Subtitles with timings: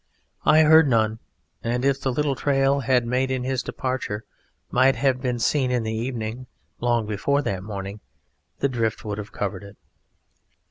[0.45, 1.19] I heard none:
[1.63, 4.25] and if the little trail he had made in his departure
[4.71, 6.47] might have been seen in the evening,
[6.79, 7.99] long before that morning
[8.57, 9.77] the drift would have covered it.